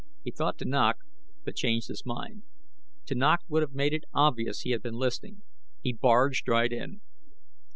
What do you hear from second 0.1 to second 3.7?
He thought to knock, but changed his mind. To knock would